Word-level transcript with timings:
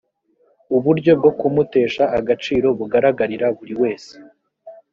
uburyo 0.77 1.11
bwo 1.19 1.31
kumutesha 1.39 2.03
agaciro 2.19 2.67
bugaragarira 2.77 3.47
buri 3.57 3.73
wese 3.81 4.13